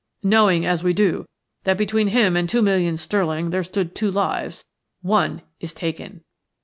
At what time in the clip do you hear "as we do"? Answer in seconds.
0.65-1.27